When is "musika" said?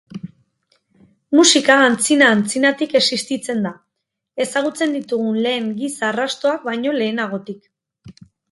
1.39-1.75